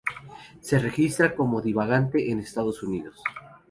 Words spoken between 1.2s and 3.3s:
como divagante en Estados Unidos.